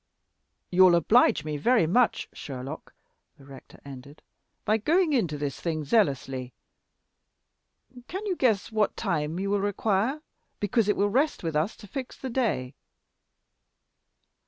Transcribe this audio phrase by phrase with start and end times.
[0.71, 2.95] "You'll oblige me very much, Sherlock,"
[3.37, 4.23] the rector ended,
[4.65, 6.53] "by going into this thing zealously.
[8.07, 10.23] Can you guess what time you will require?
[10.59, 12.73] because it will rest with us to fix the day."